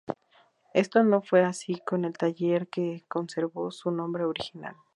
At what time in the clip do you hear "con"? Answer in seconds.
1.85-2.05